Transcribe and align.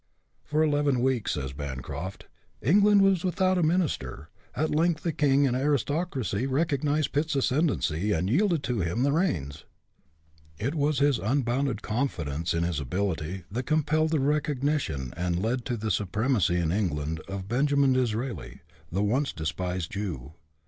"For 0.49 0.63
eleven 0.63 0.99
weeks," 1.03 1.33
says 1.33 1.53
Bancroft," 1.53 2.25
England 2.63 3.03
was 3.03 3.23
without 3.23 3.59
a 3.59 3.61
minister. 3.61 4.29
At 4.55 4.73
length 4.73 5.03
the 5.03 5.13
king 5.13 5.45
and 5.45 5.55
aristocracy 5.55 6.47
recognized 6.47 7.11
Pitt's 7.13 7.35
ascendency, 7.35 8.11
and 8.11 8.27
yielded 8.27 8.63
to 8.63 8.79
him 8.79 9.03
the 9.03 9.11
reins." 9.11 9.63
It 10.57 10.73
was 10.73 10.97
his 10.97 11.19
unbounded 11.19 11.83
confidence 11.83 12.55
in 12.55 12.63
his 12.63 12.79
ability 12.79 13.43
that 13.51 13.67
compelled 13.67 14.09
the 14.09 14.19
recognition 14.19 15.13
and 15.15 15.39
led 15.39 15.65
to 15.65 15.77
the 15.77 15.91
supremacy 15.91 16.55
in 16.57 16.71
England 16.71 17.19
of 17.27 17.47
Benjamin 17.47 17.93
Disraeli, 17.93 18.61
the 18.91 19.03
once 19.03 19.31
despised 19.31 19.91
Jew. 19.91 20.33